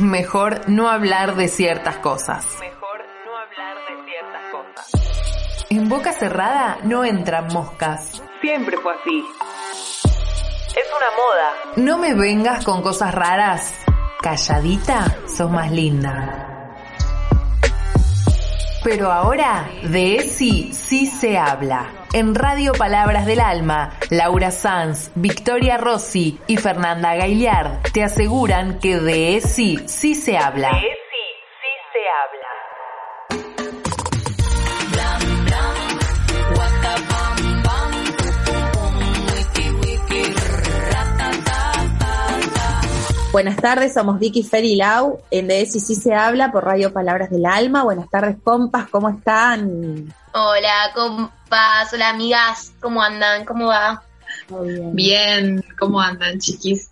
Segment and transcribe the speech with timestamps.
[0.00, 2.46] mejor no hablar de ciertas cosas.
[2.60, 5.66] Mejor no hablar de ciertas cosas.
[5.70, 8.22] En boca cerrada no entran moscas.
[8.40, 9.24] Siempre fue así.
[10.68, 11.52] Es una moda.
[11.76, 13.74] No me vengas con cosas raras.
[14.20, 16.49] Calladita, sos más linda.
[18.82, 22.06] Pero ahora, de ESI sí se habla.
[22.12, 28.98] En Radio Palabras del Alma, Laura Sanz, Victoria Rossi y Fernanda Gailiar te aseguran que
[28.98, 30.70] de ESI sí se habla.
[43.32, 45.20] Buenas tardes, somos Vicky Fer y Lau.
[45.30, 47.84] En De sí sí se habla por Radio Palabras del Alma.
[47.84, 50.12] Buenas tardes, compas, ¿cómo están?
[50.32, 53.44] Hola, compas, hola amigas, ¿cómo andan?
[53.44, 54.02] ¿Cómo va?
[54.48, 54.96] Muy bien.
[54.96, 56.90] Bien, ¿cómo andan, chiquis?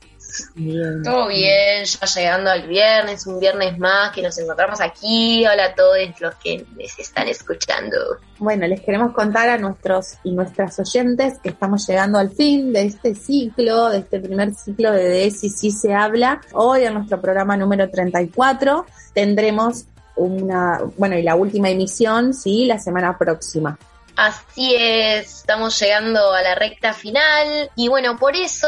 [0.55, 1.03] Bien.
[1.03, 5.45] Todo bien, ya llegando al viernes, un viernes más que nos encontramos aquí.
[5.47, 7.97] Hola a todos los que les están escuchando.
[8.39, 12.83] Bueno, les queremos contar a nuestros y nuestras oyentes que estamos llegando al fin de
[12.83, 16.41] este ciclo, de este primer ciclo de De sí sí se habla.
[16.53, 22.79] Hoy en nuestro programa número 34 tendremos una, bueno, y la última emisión, sí, la
[22.79, 23.79] semana próxima.
[24.19, 28.67] Así es, estamos llegando a la recta final y bueno, por eso,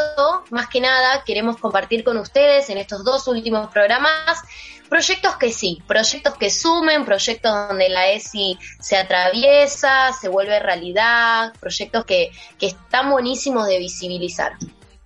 [0.49, 4.39] más que nada, queremos compartir con ustedes en estos dos últimos programas
[4.87, 11.51] proyectos que sí, proyectos que sumen, proyectos donde la ESI se atraviesa, se vuelve realidad,
[11.59, 14.53] proyectos que, que están buenísimos de visibilizar.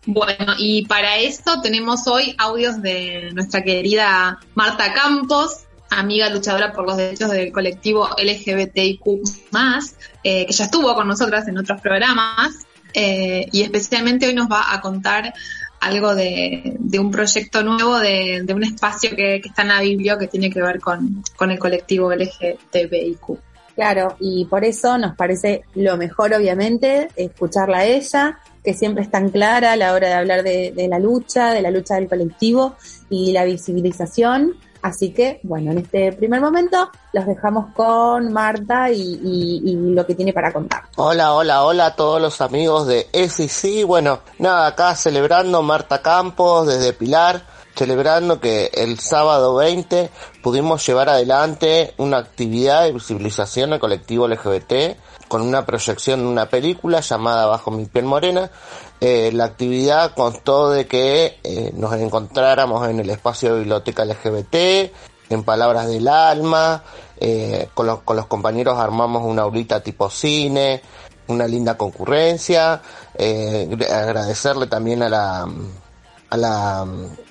[0.05, 6.85] Bueno, y para esto tenemos hoy audios de nuestra querida Marta Campos, amiga luchadora por
[6.85, 9.01] los derechos del colectivo LGBTIQ,
[10.23, 14.73] eh, que ya estuvo con nosotras en otros programas, eh, y especialmente hoy nos va
[14.73, 15.33] a contar
[15.81, 20.49] algo de, un proyecto nuevo, de, un espacio que, está en la Biblia que tiene
[20.49, 23.37] que ver con, con el colectivo LGBTIQ.
[23.75, 29.11] Claro, y por eso nos parece lo mejor, obviamente, escucharla a ella, que siempre es
[29.11, 32.77] tan clara a la hora de hablar de la lucha, de la lucha del colectivo
[33.09, 34.55] y la visibilización.
[34.85, 40.05] Así que, bueno, en este primer momento los dejamos con Marta y, y, y, lo
[40.05, 40.83] que tiene para contar.
[40.95, 43.83] Hola, hola, hola a todos los amigos de SEC.
[43.87, 47.41] Bueno, nada, acá celebrando Marta Campos desde Pilar,
[47.75, 50.11] celebrando que el sábado 20
[50.43, 54.97] pudimos llevar adelante una actividad de visibilización al colectivo LGBT
[55.27, 58.51] con una proyección de una película llamada Bajo mi piel morena.
[59.01, 64.55] Eh, la actividad constó de que eh, nos encontráramos en el espacio de biblioteca LGBT,
[65.29, 66.83] en Palabras del Alma,
[67.17, 70.81] eh, con, los, con los compañeros armamos una aulita tipo cine,
[71.27, 72.81] una linda concurrencia,
[73.17, 75.47] agradecerle también a la,
[76.29, 76.85] a la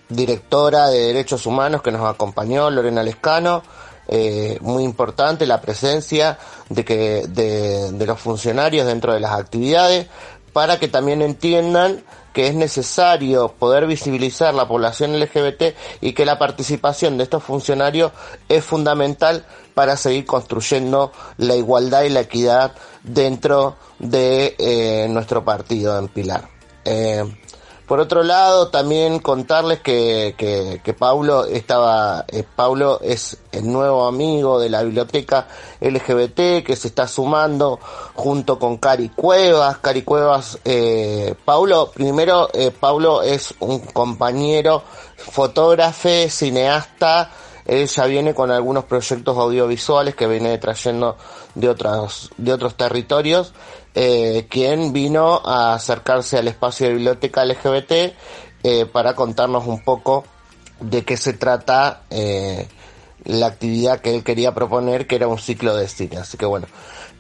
[0.09, 3.63] directora de Derechos Humanos que nos acompañó, Lorena Lescano,
[4.07, 6.39] eh, muy importante la presencia
[6.69, 10.09] de que de, los funcionarios dentro de las actividades
[10.55, 16.39] para que también entiendan que es necesario poder visibilizar la población LGBT y que la
[16.39, 18.13] participación de estos funcionarios
[18.49, 19.45] es fundamental
[19.75, 22.73] para seguir construyendo la igualdad y la equidad
[23.03, 26.49] dentro de eh, nuestro partido en Pilar.
[26.85, 27.25] Eh,
[27.87, 34.07] por otro lado, también contarles que, que, que Paulo estaba, eh, Paulo es el nuevo
[34.07, 35.47] amigo de la biblioteca
[35.81, 37.79] LGBT que se está sumando
[38.15, 39.79] junto con Cari Cuevas.
[39.79, 44.83] Cari Cuevas, eh, Paulo, primero, eh, Paulo es un compañero
[45.17, 47.31] fotógrafo, cineasta,
[47.67, 51.17] él ya viene con algunos proyectos audiovisuales que viene trayendo
[51.55, 53.53] de otros, de otros territorios
[53.95, 57.93] eh, quien vino a acercarse al espacio de biblioteca LGBT
[58.63, 60.25] eh, para contarnos un poco
[60.81, 62.67] de qué se trata eh,
[63.25, 66.19] la actividad que él quería proponer, que era un ciclo de cine.
[66.19, 66.67] Así que bueno,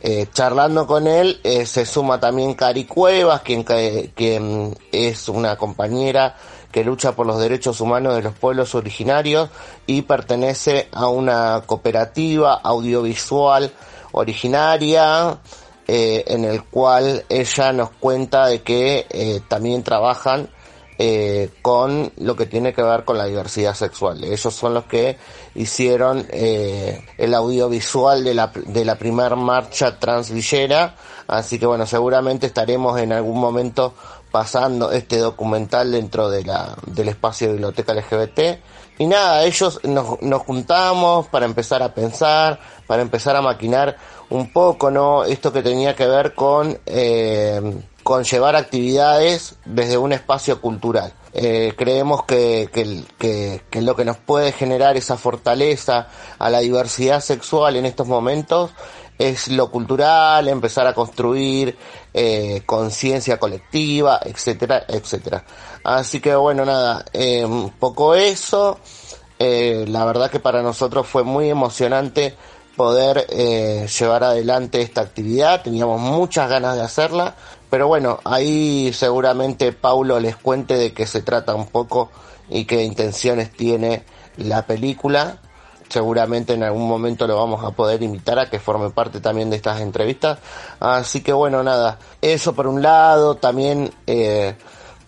[0.01, 6.37] eh, charlando con él se suma también Cari Cuevas, quien, quien es una compañera
[6.73, 9.49] que lucha por los derechos humanos de los pueblos originarios
[9.87, 13.73] y pertenece a una cooperativa audiovisual
[14.11, 15.39] originaria
[15.87, 20.49] eh, en el cual ella nos cuenta de que eh, también trabajan
[20.97, 24.23] eh, con lo que tiene que ver con la diversidad sexual.
[24.23, 25.19] Ellos son los que
[25.57, 30.95] hicieron eh, el audiovisual de la, de la primer marcha transvillera,
[31.27, 33.93] así que bueno, seguramente estaremos en algún momento
[34.31, 38.61] pasando este documental dentro de la, del espacio de biblioteca LGBT.
[38.99, 43.97] Y nada, ellos nos, nos juntamos para empezar a pensar, para empezar a maquinar
[44.31, 45.25] un poco, ¿no?
[45.25, 47.61] Esto que tenía que ver con eh,
[48.05, 51.13] conllevar actividades desde un espacio cultural.
[51.33, 52.69] Eh, creemos que,
[53.19, 56.07] que, lo que nos puede generar esa fortaleza
[56.39, 58.71] a la diversidad sexual en estos momentos
[59.19, 61.77] es lo cultural, empezar a construir
[62.13, 65.45] eh, conciencia colectiva, etcétera, etcétera.
[65.83, 68.79] Así que bueno, nada, eh, un poco eso.
[69.37, 72.35] La verdad que para nosotros fue muy emocionante
[72.77, 77.35] poder llevar adelante esta actividad, teníamos muchas ganas de hacerla,
[77.75, 82.09] pero bueno, ahí seguramente Paulo les cuente de qué se trata un poco
[82.49, 84.05] y qué intenciones tiene
[84.37, 85.39] la película.
[85.89, 89.57] Seguramente en algún momento lo vamos a poder invitar a que forme parte también de
[89.57, 90.39] estas entrevistas.
[90.79, 94.55] Así que bueno, nada, eso por un lado, también eh,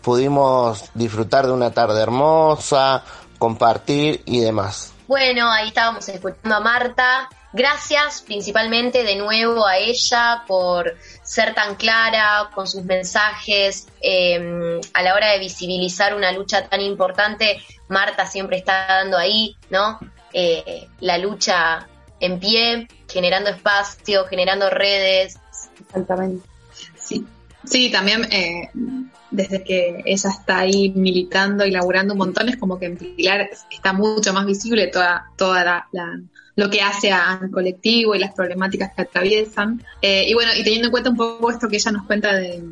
[0.02, 3.04] pudimos disfrutar de una tarde hermosa,
[3.38, 4.92] compartir y demás.
[5.06, 7.28] Bueno, ahí estábamos escuchando a Marta.
[7.56, 15.02] Gracias principalmente de nuevo a ella por ser tan clara con sus mensajes eh, a
[15.02, 17.56] la hora de visibilizar una lucha tan importante.
[17.88, 19.98] Marta siempre está dando ahí, ¿no?
[20.34, 21.88] Eh, la lucha
[22.20, 25.38] en pie, generando espacio, generando redes.
[25.80, 26.46] Exactamente.
[26.98, 27.24] Sí,
[27.64, 28.68] sí también eh,
[29.30, 33.48] desde que ella está ahí militando y laburando un montón, es como que en Pilar
[33.70, 36.20] está mucho más visible toda, toda la,
[36.56, 39.82] lo que hace al colectivo y las problemáticas que atraviesan.
[40.02, 42.62] Eh, y bueno, y teniendo en cuenta un poco esto que ella nos cuenta de,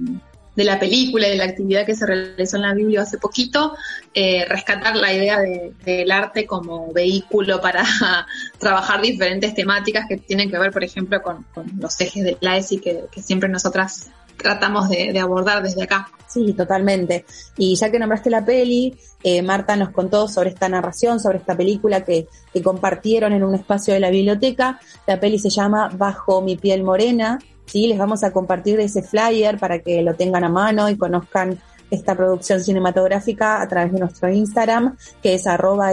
[0.57, 3.77] de la película y de la actividad que se realizó en la Biblia hace poquito,
[4.15, 7.85] eh, rescatar la idea del arte como vehículo para
[8.59, 11.45] trabajar diferentes temáticas que tienen que ver, por ejemplo, con,
[11.79, 16.09] los ejes de la ESI que, que siempre nosotras tratamos de, abordar desde acá.
[16.27, 17.25] Sí, totalmente.
[17.57, 21.57] Y ya que nombraste la peli, eh, Marta nos contó sobre esta narración, sobre esta
[21.57, 24.81] película que, que compartieron en un espacio de la biblioteca.
[25.07, 27.39] La peli se llama Bajo mi piel morena.
[27.67, 31.59] Sí, les vamos a compartir ese flyer para que lo tengan a mano y conozcan
[31.91, 35.93] esta producción cinematográfica a través de nuestro Instagram, que es arroba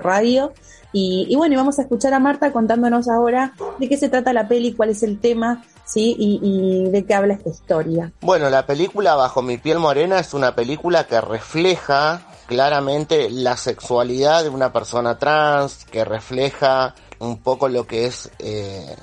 [0.00, 0.52] radio.
[0.92, 4.32] Y, y bueno, y vamos a escuchar a Marta contándonos ahora de qué se trata
[4.32, 6.14] la peli, cuál es el tema, ¿sí?
[6.18, 8.12] Y, y, de qué habla esta historia.
[8.20, 14.42] Bueno, la película Bajo mi piel morena es una película que refleja claramente la sexualidad
[14.42, 18.94] de una persona trans, que refleja un poco lo que es eh,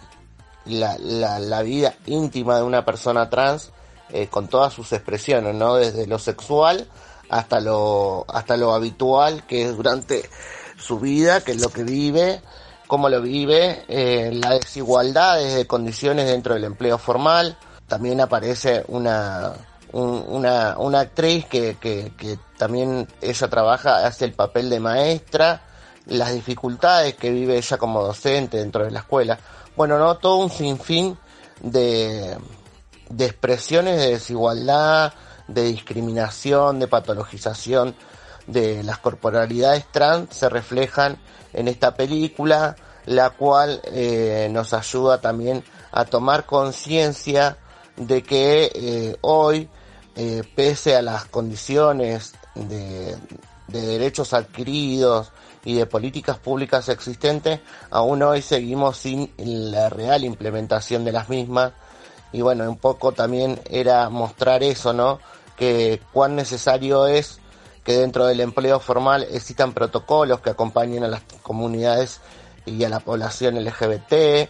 [0.65, 3.71] la, la, la, vida íntima de una persona trans
[4.09, 5.75] eh, con todas sus expresiones, ¿no?
[5.75, 6.87] Desde lo sexual
[7.29, 10.29] hasta lo, hasta lo habitual que es durante
[10.77, 12.41] su vida, que es lo que vive,
[12.87, 17.57] cómo lo vive, eh, la desigualdad de condiciones dentro del empleo formal.
[17.87, 19.53] También aparece una,
[19.91, 25.61] una, una actriz que, que, que también ella trabaja, hace el papel de maestra,
[26.05, 29.39] las dificultades que vive ella como docente dentro de la escuela.
[29.75, 31.17] Bueno, no, todo un sinfín
[31.61, 32.37] de,
[33.09, 35.13] de expresiones de desigualdad,
[35.47, 37.95] de discriminación, de patologización
[38.47, 41.17] de las corporalidades trans se reflejan
[41.53, 42.75] en esta película,
[43.05, 47.57] la cual eh, nos ayuda también a tomar conciencia
[47.95, 49.69] de que eh, hoy,
[50.15, 53.15] eh, pese a las condiciones de,
[53.67, 55.31] de derechos adquiridos
[55.65, 57.59] y de políticas públicas existentes,
[57.89, 61.73] aún hoy seguimos sin la real implementación de las mismas.
[62.31, 65.19] Y bueno, un poco también era mostrar eso, ¿no?
[65.55, 67.39] Que cuán necesario es
[67.83, 72.21] que dentro del empleo formal existan protocolos que acompañen a las comunidades
[72.65, 74.49] y a la población LGBT,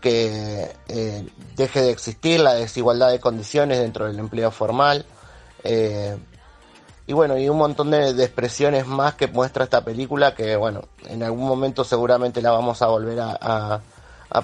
[0.00, 5.06] que eh, deje de existir la desigualdad de condiciones dentro del empleo formal.
[5.62, 6.16] Eh,
[7.06, 11.22] y bueno, y un montón de, expresiones más que muestra esta película que, bueno, en
[11.22, 13.80] algún momento seguramente la vamos a volver a,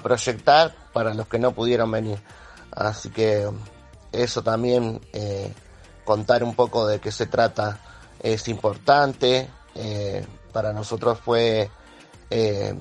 [0.01, 2.17] proyectar para los que no pudieron venir.
[2.71, 3.49] Así que
[4.11, 5.53] eso también, eh,
[6.05, 7.79] contar un poco de qué se trata
[8.21, 9.49] es importante.
[9.75, 11.69] Eh, para nosotros fue
[12.29, 12.75] eh,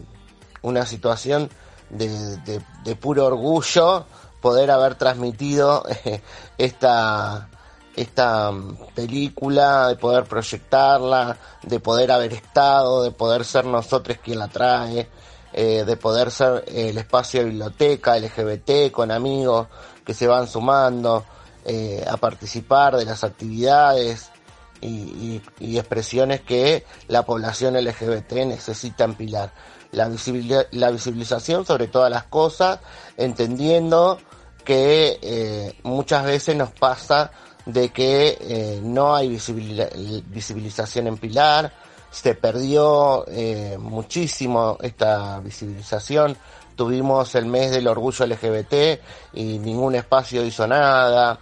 [0.62, 1.49] una situación
[1.88, 2.37] de,
[2.85, 4.06] de, puro orgullo
[4.40, 6.20] poder haber transmitido eh,
[6.59, 7.49] esta,
[7.94, 8.52] esta
[8.94, 15.09] película, de poder proyectarla, de poder haber estado, de poder ser nosotros quien la trae,
[15.52, 19.66] de poder ser el espacio de biblioteca LGBT con amigos
[20.04, 21.25] que se van sumando
[22.06, 24.30] a participar de las actividades
[24.80, 29.52] y, y, expresiones que la población LGBT necesita empilar.
[29.92, 30.08] La,
[30.70, 32.78] la visibilización sobre todas las cosas,
[33.16, 34.18] entendiendo
[34.64, 37.32] que eh, muchas veces nos pasa
[37.66, 41.72] de que eh, no hay visibilización en Pilar,
[42.10, 46.37] se perdió eh, muchísimo esta visibilización,
[46.75, 49.00] tuvimos el mes del orgullo LGBT
[49.34, 51.38] y ningún espacio hizo nada,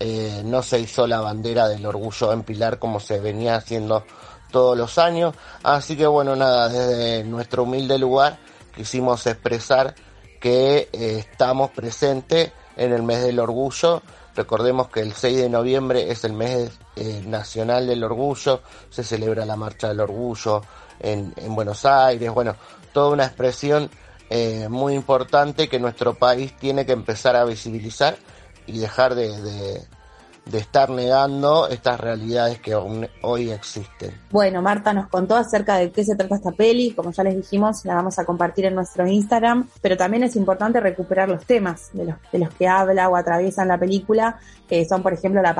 [0.00, 4.04] eh, no se hizo la bandera del orgullo en Pilar como se venía haciendo
[4.50, 5.34] todos los años.
[5.62, 8.38] Así que bueno, nada, desde nuestro humilde lugar
[8.74, 9.94] quisimos expresar
[10.40, 14.02] que eh, estamos presentes en el mes del orgullo.
[14.34, 19.46] Recordemos que el 6 de noviembre es el mes eh, nacional del orgullo, se celebra
[19.46, 20.60] la marcha del orgullo
[20.98, 22.56] en, en Buenos Aires, bueno,
[22.92, 23.90] toda una expresión
[24.68, 28.16] muy importante que nuestro país tiene que empezar a visibilizar
[28.66, 29.86] y dejar de, de
[30.52, 34.12] estar negando estas realidades que hoy existen.
[34.30, 37.84] Bueno, Marta nos contó acerca de qué se trata esta peli, como ya les dijimos,
[37.84, 42.06] la vamos a compartir en nuestro Instagram, pero también es importante recuperar los temas de
[42.06, 45.54] los, de los que habla o atraviesan la película, que son, por ejemplo, la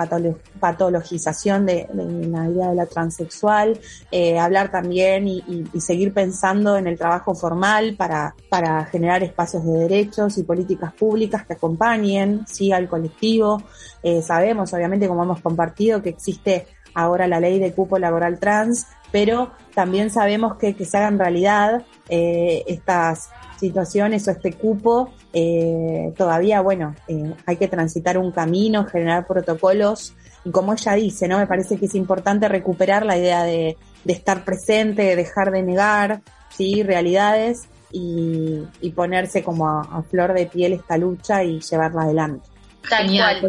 [0.60, 3.78] patologización de, la idea de la transexual,
[4.10, 5.44] eh, hablar también y,
[5.80, 11.44] seguir pensando en el trabajo formal para, para generar espacios de derechos y políticas públicas
[11.44, 12.72] que acompañen ¿sí?
[12.72, 13.62] al colectivo.
[14.02, 18.86] Eh, sabemos obviamente como hemos compartido, que existe ahora la ley de cupo laboral trans,
[19.10, 26.12] pero también sabemos que que se hagan realidad eh, estas situaciones o este cupo, eh,
[26.16, 30.14] todavía, bueno, eh, hay que transitar un camino, generar protocolos,
[30.44, 31.38] y como ella dice, ¿no?
[31.38, 35.62] Me parece que es importante recuperar la idea de, de estar presente, de dejar de
[35.62, 36.82] negar, ¿sí?
[36.82, 42.46] Realidades y, y ponerse como a, flor de piel esta lucha y llevarla adelante.
[42.82, 43.40] Genial.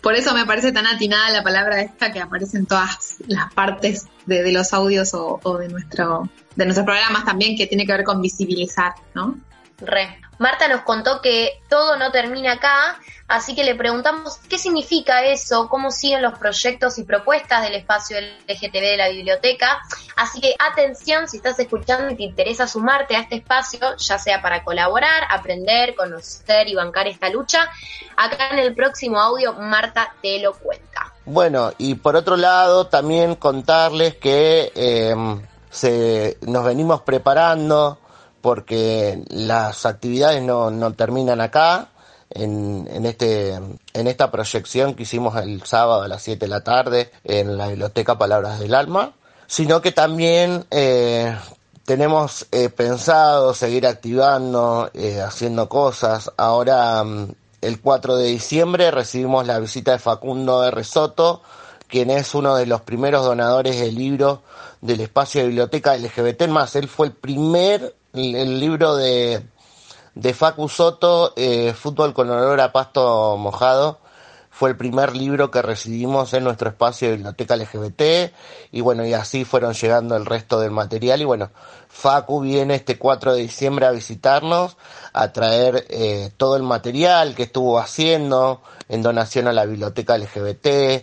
[0.00, 4.06] Por eso me parece tan atinada la palabra esta que aparece en todas las partes
[4.26, 8.22] de, los audios o, de nuestro de nuestros programas también que tiene que ver con
[8.22, 9.38] visibilizar, ¿no?
[9.78, 10.20] Re.
[10.38, 15.68] Marta nos contó que todo no termina acá, así que le preguntamos qué significa eso,
[15.68, 19.80] cómo siguen los proyectos y propuestas del espacio LGTB de la biblioteca.
[20.14, 24.42] Así que atención, si estás escuchando y te interesa sumarte a este espacio, ya sea
[24.42, 27.70] para colaborar, aprender, conocer y bancar esta lucha,
[28.16, 31.14] acá en el próximo audio Marta te lo cuenta.
[31.24, 35.14] Bueno, y por otro lado, también contarles que eh,
[35.70, 37.98] se, nos venimos preparando
[38.40, 41.88] porque las actividades no, no terminan acá.
[42.28, 46.64] En, en, este, en esta proyección que hicimos el sábado a las 7 de la
[46.64, 49.14] tarde en la biblioteca Palabras del Alma,
[49.46, 51.36] sino que también eh,
[51.86, 56.32] tenemos eh, pensado seguir activando, eh, haciendo cosas.
[56.36, 57.28] Ahora, mm,
[57.62, 60.84] el 4 de diciembre, recibimos la visita de Facundo R.
[60.84, 61.42] Soto,
[61.88, 64.42] quien es uno de los primeros donadores del libro
[64.80, 69.46] del espacio de biblioteca LGBT, más él fue el primer el, libro de,
[70.14, 74.00] de Facu Soto, eh, Fútbol con olor a pasto mojado,
[74.56, 78.32] fue el primer libro que recibimos en nuestro espacio de biblioteca LGBT
[78.72, 81.20] y bueno, y así fueron llegando el resto del material.
[81.20, 81.50] Y bueno,
[81.88, 84.78] Facu viene este 4 de diciembre a visitarnos,
[85.12, 90.66] a traer eh, todo el material que estuvo haciendo en donación a la biblioteca LGBT,
[90.66, 91.02] eh,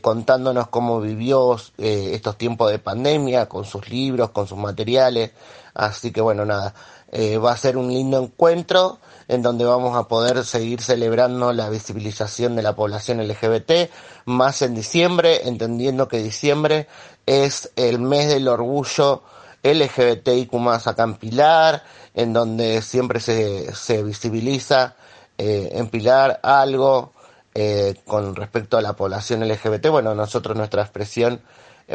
[0.00, 5.32] contándonos cómo vivió eh, estos tiempos de pandemia con sus libros, con sus materiales,
[5.76, 6.74] Así que bueno, nada,
[7.12, 11.68] eh, va a ser un lindo encuentro en donde vamos a poder seguir celebrando la
[11.68, 13.90] visibilización de la población LGBT,
[14.24, 16.88] más en diciembre, entendiendo que diciembre
[17.26, 19.22] es el mes del orgullo
[19.62, 21.82] LGBTIQ más acá en Pilar,
[22.14, 24.96] en donde siempre se, se visibiliza
[25.36, 27.12] eh, en Pilar algo
[27.54, 29.88] eh, con respecto a la población LGBT.
[29.88, 31.42] Bueno, nosotros nuestra expresión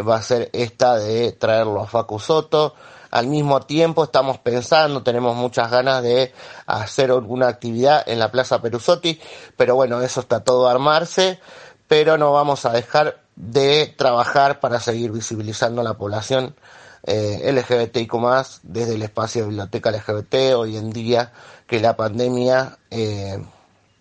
[0.08, 2.76] va a ser esta de traerlo a Facu Soto,
[3.12, 6.34] al mismo tiempo estamos pensando, tenemos muchas ganas de
[6.66, 9.20] hacer alguna actividad en la Plaza Perusotti,
[9.58, 11.40] pero bueno, eso está todo a armarse,
[11.88, 16.56] pero no vamos a dejar de trabajar para seguir visibilizando la población
[17.04, 18.14] eh, LGBTIQ
[18.64, 21.34] desde el espacio de biblioteca LGBT hoy en día
[21.68, 23.44] que la pandemia eh,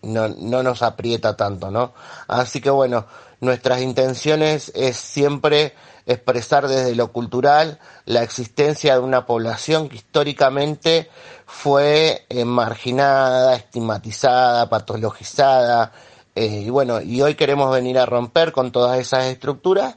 [0.01, 1.93] no, no nos aprieta tanto, ¿no?
[2.27, 3.05] Así que bueno,
[3.39, 5.73] nuestras intenciones es siempre
[6.05, 11.09] expresar desde lo cultural la existencia de una población que históricamente
[11.45, 15.91] fue eh, marginada, estigmatizada, patologizada,
[16.33, 19.95] eh, y bueno, y hoy queremos venir a romper con todas esas estructuras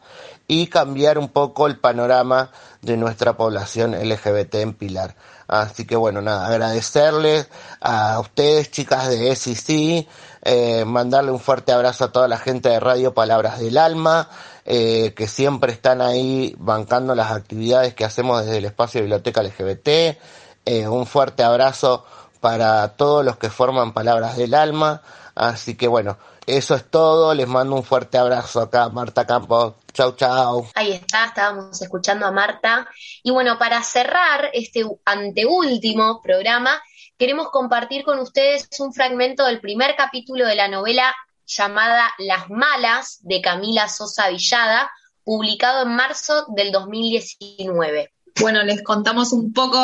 [0.48, 2.50] y cambiar un poco el panorama
[2.82, 5.14] de nuestra población LGBT en Pilar.
[5.46, 7.48] Así que bueno, nada, agradecerles
[7.80, 10.08] a ustedes, chicas de SEC,
[10.42, 14.28] eh, mandarle un fuerte abrazo a toda la gente de Radio Palabras del Alma,
[14.64, 19.42] eh, que siempre están ahí bancando las actividades que hacemos desde el espacio de Biblioteca
[19.42, 20.18] LGBT.
[20.66, 22.04] Eh, un fuerte abrazo
[22.40, 25.02] para todos los que forman Palabras del Alma.
[25.34, 27.34] Así que bueno, eso es todo.
[27.34, 29.74] Les mando un fuerte abrazo acá, Marta Campos.
[29.94, 30.66] Chau, chau.
[30.74, 32.88] Ahí está, estábamos escuchando a Marta.
[33.22, 36.82] Y bueno, para cerrar este anteúltimo programa,
[37.16, 41.14] queremos compartir con ustedes un fragmento del primer capítulo de la novela
[41.46, 44.90] llamada Las Malas de Camila Sosa Villada,
[45.22, 48.13] publicado en marzo del 2019.
[48.40, 49.78] Bueno, les contamos un poco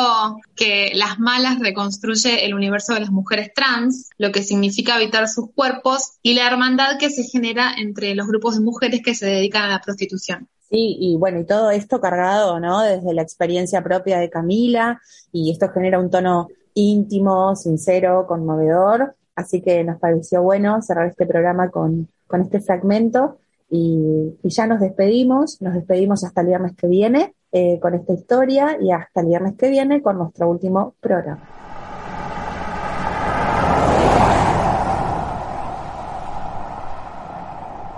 [0.55, 5.51] que Las Malas reconstruye el universo de las mujeres trans, lo que significa habitar sus
[5.51, 9.63] cuerpos y la hermandad que se genera entre los grupos de mujeres que se dedican
[9.63, 10.49] a la prostitución.
[10.69, 12.81] Sí, y bueno, y todo esto cargado, ¿no?
[12.81, 19.61] Desde la experiencia propia de Camila, y esto genera un tono íntimo, sincero, conmovedor, así
[19.61, 23.37] que nos pareció bueno cerrar este programa con, con este fragmento
[23.71, 28.77] y, ya nos despedimos, nos despedimos hasta el viernes que viene eh, con esta historia
[28.81, 31.41] y hasta el viernes que viene con nuestro último programa.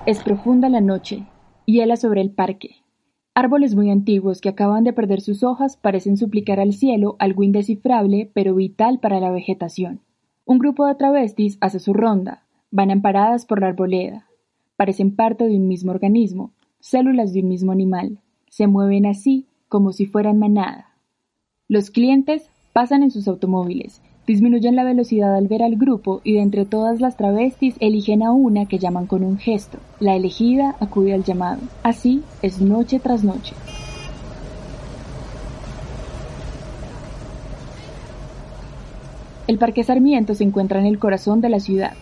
[0.05, 1.25] Es profunda la noche,
[1.65, 2.75] hiela sobre el parque.
[3.33, 8.29] Árboles muy antiguos que acaban de perder sus hojas parecen suplicar al cielo algo indescifrable
[8.31, 10.01] pero vital para la vegetación.
[10.45, 14.27] Un grupo de travestis hace su ronda, van amparadas por la arboleda,
[14.75, 18.19] parecen parte de un mismo organismo, células de un mismo animal.
[18.49, 20.89] Se mueven así como si fueran manada.
[21.67, 26.41] Los clientes pasan en sus automóviles, disminuyen la velocidad al ver al grupo y de
[26.41, 29.79] entre todas las travestis eligen a una que llaman con un gesto.
[29.99, 31.61] La elegida acude al llamado.
[31.83, 33.55] Así es noche tras noche.
[39.45, 41.93] El Parque Sarmiento se encuentra en el corazón de la ciudad,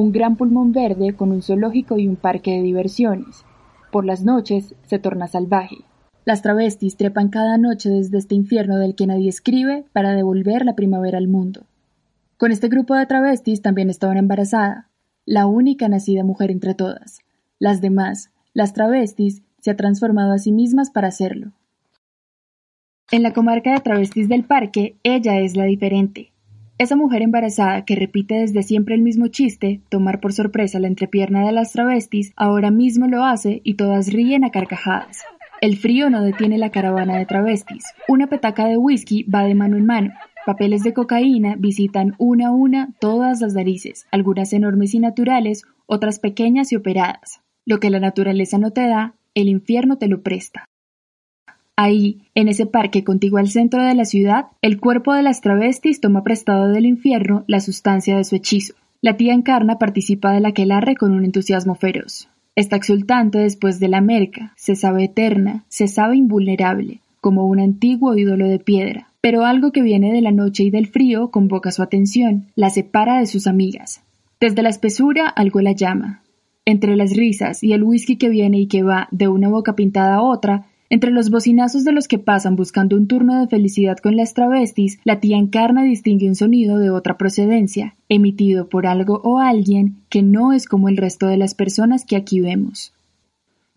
[0.00, 3.44] un gran pulmón verde con un zoológico y un parque de diversiones.
[3.92, 5.78] Por las noches se torna salvaje.
[6.24, 10.74] Las travestis trepan cada noche desde este infierno del que nadie escribe para devolver la
[10.74, 11.66] primavera al mundo.
[12.36, 14.88] Con este grupo de travestis también estaba una embarazada,
[15.26, 17.20] la única nacida mujer entre todas.
[17.58, 21.52] Las demás, las travestis, se ha transformado a sí mismas para hacerlo.
[23.10, 26.32] En la comarca de travestis del parque, ella es la diferente,
[26.80, 31.44] esa mujer embarazada que repite desde siempre el mismo chiste, tomar por sorpresa la entrepierna
[31.44, 35.18] de las travestis, ahora mismo lo hace y todas ríen a carcajadas.
[35.60, 37.84] El frío no detiene la caravana de travestis.
[38.08, 40.14] Una petaca de whisky va de mano en mano.
[40.46, 46.18] Papeles de cocaína visitan una a una todas las narices, algunas enormes y naturales, otras
[46.18, 47.42] pequeñas y operadas.
[47.66, 50.64] Lo que la naturaleza no te da, el infierno te lo presta.
[51.76, 56.00] Ahí, en ese parque contiguo al centro de la ciudad, el cuerpo de las travestis
[56.00, 58.74] toma prestado del infierno la sustancia de su hechizo.
[59.00, 62.28] La tía Encarna participa del aquelarre con un entusiasmo feroz.
[62.54, 68.14] Está exultante después de la merca, se sabe eterna, se sabe invulnerable, como un antiguo
[68.16, 69.08] ídolo de piedra.
[69.22, 73.18] Pero algo que viene de la noche y del frío convoca su atención, la separa
[73.18, 74.02] de sus amigas.
[74.40, 76.22] Desde la espesura algo la llama.
[76.64, 80.16] Entre las risas y el whisky que viene y que va de una boca pintada
[80.16, 84.16] a otra, entre los bocinazos de los que pasan buscando un turno de felicidad con
[84.16, 89.38] las travestis, la tía Encarna distingue un sonido de otra procedencia, emitido por algo o
[89.38, 92.92] alguien que no es como el resto de las personas que aquí vemos.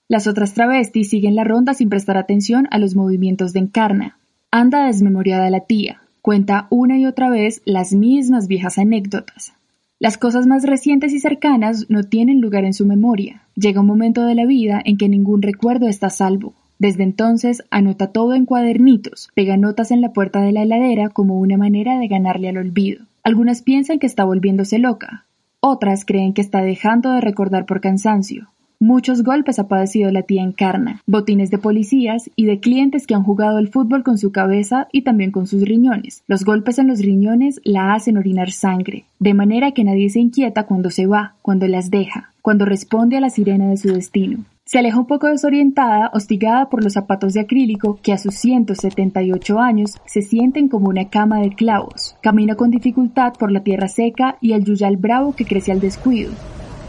[0.08, 4.17] Las otras travestis siguen la ronda sin prestar atención a los movimientos de Encarna.
[4.49, 9.54] Anda desmemoriada la tía, cuenta una y otra vez las mismas viejas anécdotas.
[9.99, 13.43] Las cosas más recientes y cercanas no tienen lugar en su memoria.
[13.56, 16.56] Llega un momento de la vida en que ningún recuerdo está salvo.
[16.84, 21.39] Desde entonces anota todo en cuadernitos, pega notas en la puerta de la heladera como
[21.39, 23.06] una manera de ganarle al olvido.
[23.24, 25.24] Algunas piensan que está volviéndose loca,
[25.62, 28.50] otras creen que está dejando de recordar por cansancio.
[28.82, 33.24] Muchos golpes ha padecido la tía Encarna, botines de policías y de clientes que han
[33.24, 36.22] jugado el fútbol con su cabeza y también con sus riñones.
[36.28, 40.63] Los golpes en los riñones la hacen orinar sangre, de manera que nadie se inquieta
[40.63, 44.43] cuando se va, cuando las deja, cuando responde a la sirena de su destino.
[44.65, 49.60] Se aleja un poco desorientada, hostigada por los zapatos de acrílico que a sus 178
[49.60, 52.15] años se sienten como una cama de clavos.
[52.21, 56.32] Camina con dificultad por la tierra seca y el yuyal bravo que crece al descuido.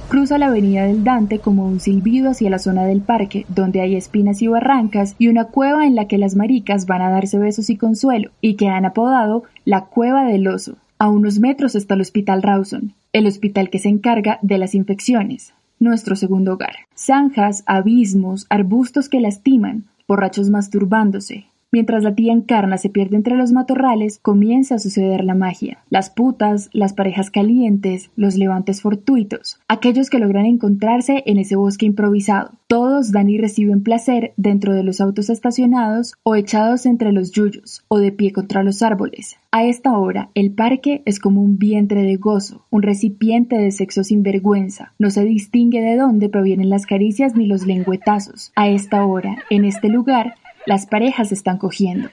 [0.08, 3.96] Cruza la avenida del Dante como un silbido hacia la zona del parque, donde hay
[3.96, 7.70] espinas y barrancas y una cueva en la que las maricas van a darse besos
[7.70, 10.76] y consuelo, y que han apodado la Cueva del Oso.
[10.98, 15.54] A unos metros está el Hospital Rawson, el hospital que se encarga de las infecciones
[15.78, 16.74] nuestro segundo hogar.
[16.96, 23.50] Zanjas, abismos, arbustos que lastiman, borrachos masturbándose, Mientras la tía Encarna se pierde entre los
[23.50, 25.78] matorrales, comienza a suceder la magia.
[25.90, 31.87] Las putas, las parejas calientes, los levantes fortuitos, aquellos que logran encontrarse en ese bosque
[31.87, 32.52] improvisado.
[32.68, 37.84] Todos dan y reciben placer dentro de los autos estacionados o echados entre los yuyos
[37.88, 39.37] o de pie contra los árboles.
[39.50, 44.04] A esta hora, el parque es como un vientre de gozo, un recipiente de sexo
[44.04, 44.92] sin vergüenza.
[45.00, 48.52] No se distingue de dónde provienen las caricias ni los lengüetazos.
[48.54, 50.34] A esta hora, en este lugar,
[50.66, 52.09] las parejas están cogiendo.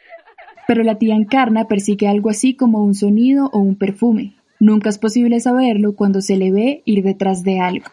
[0.68, 4.36] Pero la tía Encarna persigue algo así como un sonido o un perfume.
[4.60, 7.86] Nunca es posible saberlo cuando se le ve ir detrás de algo.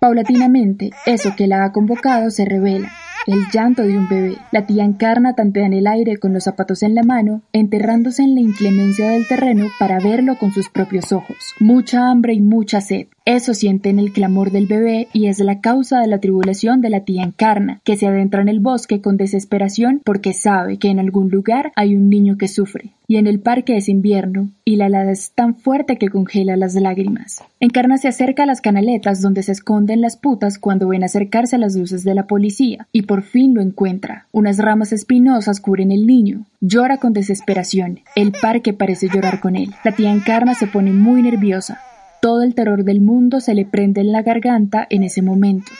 [0.00, 2.90] Paulatinamente, eso que la ha convocado se revela,
[3.26, 4.38] el llanto de un bebé.
[4.50, 8.34] La tía Encarna tantea en el aire con los zapatos en la mano, enterrándose en
[8.34, 11.54] la inclemencia del terreno para verlo con sus propios ojos.
[11.58, 13.08] Mucha hambre y mucha sed.
[13.26, 16.90] Eso siente en el clamor del bebé y es la causa de la tribulación de
[16.90, 20.98] la tía Encarna, que se adentra en el bosque con desesperación porque sabe que en
[20.98, 22.90] algún lugar hay un niño que sufre.
[23.06, 26.74] Y en el parque es invierno, y la helada es tan fuerte que congela las
[26.76, 27.42] lágrimas.
[27.58, 31.58] Encarna se acerca a las canaletas donde se esconden las putas cuando ven acercarse a
[31.58, 34.26] las luces de la policía, y por fin lo encuentra.
[34.30, 36.46] Unas ramas espinosas cubren el niño.
[36.60, 38.00] Llora con desesperación.
[38.14, 39.74] El parque parece llorar con él.
[39.84, 41.80] La tía Encarna se pone muy nerviosa.
[42.20, 45.72] Todo el terror del mundo se le prende en la garganta en ese momento.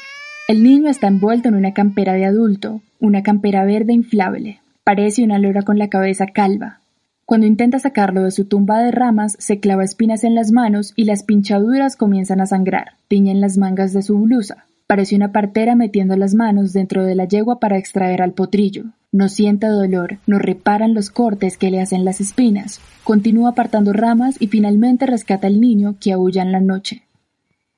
[0.49, 4.61] El niño está envuelto en una campera de adulto, una campera verde inflable.
[4.83, 6.81] Parece una lora con la cabeza calva.
[7.27, 11.05] Cuando intenta sacarlo de su tumba de ramas, se clava espinas en las manos y
[11.05, 12.95] las pinchaduras comienzan a sangrar.
[13.07, 14.65] Tiñen las mangas de su blusa.
[14.91, 18.87] Parece una partera metiendo las manos dentro de la yegua para extraer al potrillo.
[19.13, 22.81] No siente dolor, no reparan los cortes que le hacen las espinas.
[23.05, 27.05] Continúa apartando ramas y finalmente rescata al niño que aúlla en la noche.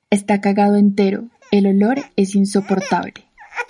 [0.09, 1.25] Está cagado entero.
[1.51, 3.13] El olor es insoportable.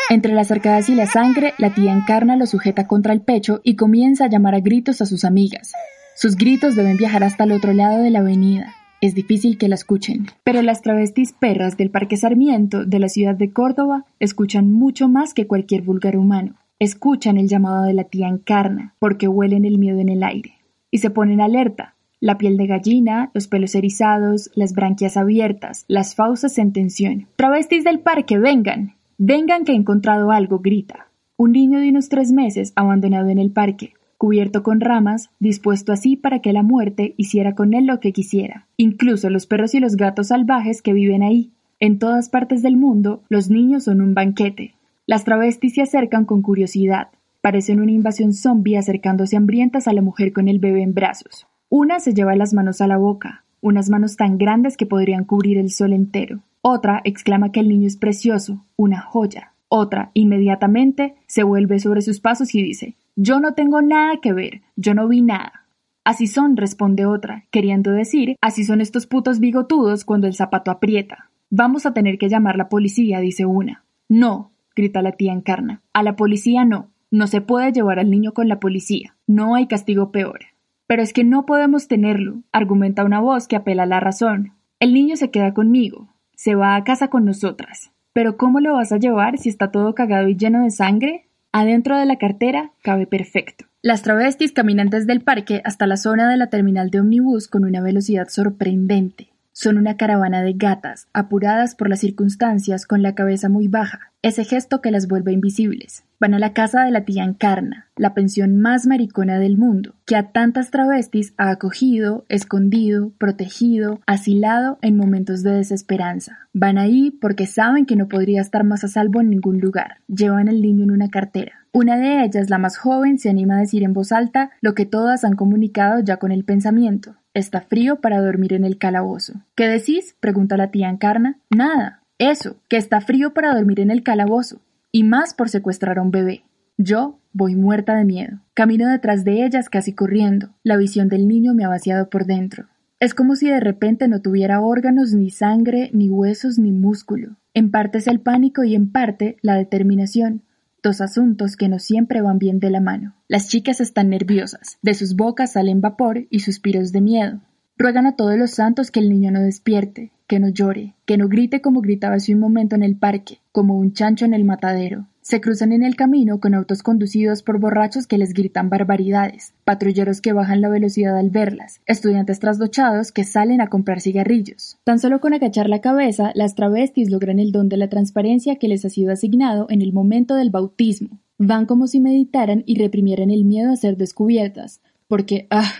[0.08, 3.74] Entre las arcadas y la sangre, la tía Encarna lo sujeta contra el pecho y
[3.74, 5.72] comienza a llamar a gritos a sus amigas.
[6.14, 8.72] Sus gritos deben viajar hasta el otro lado de la avenida.
[9.02, 10.26] Es difícil que la escuchen.
[10.44, 15.34] Pero las travestis perras del Parque Sarmiento de la ciudad de Córdoba escuchan mucho más
[15.34, 16.54] que cualquier vulgar humano.
[16.78, 20.52] Escuchan el llamado de la tía Encarna, porque huelen el miedo en el aire.
[20.92, 21.96] Y se ponen alerta.
[22.20, 27.26] La piel de gallina, los pelos erizados, las branquias abiertas, las fauces en tensión.
[27.34, 28.94] Travestis del parque, vengan.
[29.18, 31.08] Vengan que he encontrado algo, grita.
[31.36, 36.14] Un niño de unos tres meses abandonado en el parque, cubierto con ramas, dispuesto así
[36.14, 38.68] para que la muerte hiciera con él lo que quisiera.
[38.76, 41.50] Incluso los perros y los gatos salvajes que viven ahí.
[41.80, 44.76] En todas partes del mundo, los niños son un banquete.
[45.06, 47.08] Las travestis se acercan con curiosidad.
[47.40, 51.48] Parecen una invasión zombie acercándose hambrientas a la mujer con el bebé en brazos.
[51.68, 55.58] Una se lleva las manos a la boca, unas manos tan grandes que podrían cubrir
[55.58, 56.44] el sol entero.
[56.60, 59.52] Otra exclama que el niño es precioso, una joya.
[59.66, 64.62] Otra, inmediatamente, se vuelve sobre sus pasos y dice Yo no tengo nada que ver,
[64.76, 65.66] yo no vi nada.
[66.04, 71.30] Así son, responde otra, queriendo decir, así son estos putos bigotudos cuando el zapato aprieta.
[71.50, 73.84] Vamos a tener que llamar la policía, dice una.
[74.08, 75.82] No, grita la tía Encarna.
[75.92, 76.88] A la policía no.
[77.10, 79.16] No se puede llevar al niño con la policía.
[79.26, 80.40] No hay castigo peor.
[80.86, 84.54] Pero es que no podemos tenerlo, argumenta una voz que apela a la razón.
[84.80, 86.08] El niño se queda conmigo.
[86.34, 87.92] Se va a casa con nosotras.
[88.14, 91.28] Pero ¿cómo lo vas a llevar si está todo cagado y lleno de sangre?
[91.54, 93.66] Adentro de la cartera cabe perfecto.
[93.82, 97.64] Las travestis caminan desde el parque hasta la zona de la terminal de ómnibus con
[97.64, 99.28] una velocidad sorprendente.
[99.52, 104.44] Son una caravana de gatas, apuradas por las circunstancias con la cabeza muy baja, ese
[104.44, 106.04] gesto que las vuelve invisibles.
[106.20, 110.14] Van a la casa de la tía Encarna, la pensión más maricona del mundo, que
[110.14, 116.38] a tantas travestis ha acogido, escondido, protegido, asilado en momentos de desesperanza.
[116.52, 119.96] Van ahí porque saben que no podría estar más a salvo en ningún lugar.
[120.06, 121.52] Llevan el niño en una cartera.
[121.72, 124.86] Una de ellas, la más joven, se anima a decir en voz alta lo que
[124.86, 127.16] todas han comunicado ya con el pensamiento.
[127.34, 129.40] Está frío para dormir en el calabozo.
[129.56, 130.14] ¿Qué decís?
[130.20, 131.38] pregunta la tía Encarna.
[131.48, 132.01] Nada.
[132.22, 134.60] Eso, que está frío para dormir en el calabozo.
[134.92, 136.44] Y más por secuestrar a un bebé.
[136.78, 138.38] Yo voy muerta de miedo.
[138.54, 140.50] Camino detrás de ellas casi corriendo.
[140.62, 142.68] La visión del niño me ha vaciado por dentro.
[143.00, 147.38] Es como si de repente no tuviera órganos, ni sangre, ni huesos, ni músculo.
[147.54, 150.42] En parte es el pánico y en parte la determinación,
[150.80, 153.16] dos asuntos que no siempre van bien de la mano.
[153.26, 157.40] Las chicas están nerviosas, de sus bocas salen vapor y suspiros de miedo.
[157.76, 161.28] Ruegan a todos los santos que el niño no despierte, que no llore, que no
[161.28, 165.06] grite como gritaba hace un momento en el parque, como un chancho en el matadero.
[165.20, 170.22] Se cruzan en el camino con autos conducidos por borrachos que les gritan barbaridades, patrulleros
[170.22, 174.78] que bajan la velocidad al verlas, estudiantes trasdochados que salen a comprar cigarrillos.
[174.84, 178.68] Tan solo con agachar la cabeza, las travestis logran el don de la transparencia que
[178.68, 181.20] les ha sido asignado en el momento del bautismo.
[181.36, 185.72] Van como si meditaran y reprimieran el miedo a ser descubiertas, porque, ah,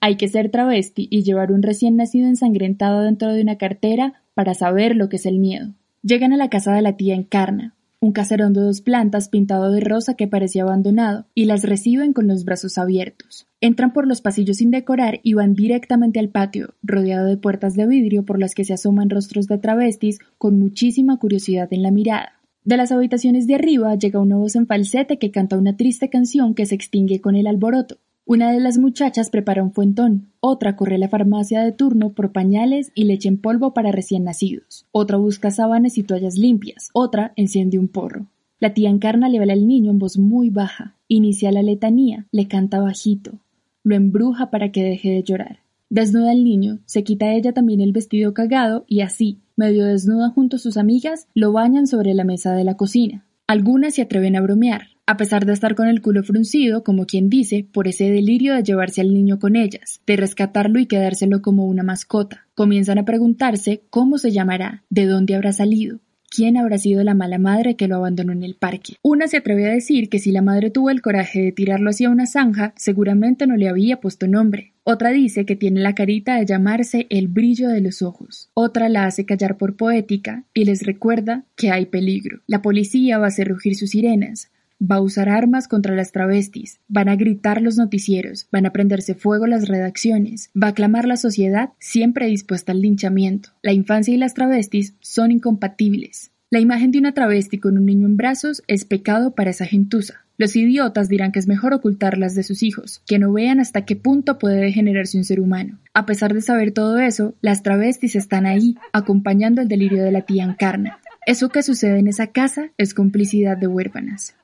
[0.00, 4.54] hay que ser travesti y llevar un recién nacido ensangrentado dentro de una cartera para
[4.54, 5.74] saber lo que es el miedo.
[6.02, 9.80] Llegan a la casa de la tía Encarna, un caserón de dos plantas pintado de
[9.80, 13.46] rosa que parecía abandonado, y las reciben con los brazos abiertos.
[13.60, 17.86] Entran por los pasillos sin decorar y van directamente al patio, rodeado de puertas de
[17.86, 22.34] vidrio por las que se asoman rostros de travestis con muchísima curiosidad en la mirada.
[22.64, 26.54] De las habitaciones de arriba llega una voz en falsete que canta una triste canción
[26.54, 27.98] que se extingue con el alboroto.
[28.28, 32.32] Una de las muchachas prepara un fuentón, otra corre a la farmacia de turno por
[32.32, 37.32] pañales y leche en polvo para recién nacidos, otra busca sábanas y toallas limpias, otra
[37.36, 38.26] enciende un porro.
[38.58, 42.48] La tía Encarna le habla al niño en voz muy baja, inicia la letanía, le
[42.48, 43.38] canta bajito,
[43.84, 45.60] lo embruja para que deje de llorar.
[45.88, 50.56] Desnuda al niño, se quita ella también el vestido cagado y así, medio desnuda junto
[50.56, 53.24] a sus amigas, lo bañan sobre la mesa de la cocina.
[53.46, 57.30] Algunas se atreven a bromear, a pesar de estar con el culo fruncido, como quien
[57.30, 61.66] dice, por ese delirio de llevarse al niño con ellas, de rescatarlo y quedárselo como
[61.66, 62.46] una mascota.
[62.54, 67.38] Comienzan a preguntarse cómo se llamará, de dónde habrá salido, quién habrá sido la mala
[67.38, 68.94] madre que lo abandonó en el parque.
[69.00, 72.10] Una se atreve a decir que si la madre tuvo el coraje de tirarlo hacia
[72.10, 74.72] una zanja, seguramente no le había puesto nombre.
[74.82, 78.50] Otra dice que tiene la carita de llamarse el brillo de los ojos.
[78.54, 82.40] Otra la hace callar por poética y les recuerda que hay peligro.
[82.46, 86.80] La policía va a hacer rugir sus sirenas, Va a usar armas contra las travestis,
[86.86, 91.16] van a gritar los noticieros, van a prenderse fuego las redacciones, va a clamar la
[91.16, 93.50] sociedad siempre dispuesta al linchamiento.
[93.62, 96.30] La infancia y las travestis son incompatibles.
[96.50, 100.26] La imagen de una travesti con un niño en brazos es pecado para esa gentuza.
[100.38, 103.96] Los idiotas dirán que es mejor ocultarlas de sus hijos, que no vean hasta qué
[103.96, 105.78] punto puede degenerarse un ser humano.
[105.94, 110.20] A pesar de saber todo eso, las travestis están ahí, acompañando el delirio de la
[110.20, 111.00] tía Encarna.
[111.24, 114.36] Eso que sucede en esa casa es complicidad de huérfanas.